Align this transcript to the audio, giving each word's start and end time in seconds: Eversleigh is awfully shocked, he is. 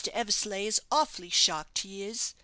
Eversleigh 0.13 0.65
is 0.65 0.81
awfully 0.91 1.29
shocked, 1.29 1.77
he 1.77 2.01
is. 2.01 2.33